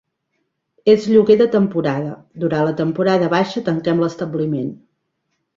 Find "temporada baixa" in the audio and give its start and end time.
2.81-3.65